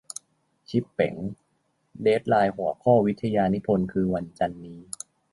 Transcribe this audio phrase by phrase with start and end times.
[0.69, 1.15] ชิปเป๋ง
[2.01, 4.79] เดดไลน์หัวข้อวิทยานิพนธ์คือวันจันทร์นี้!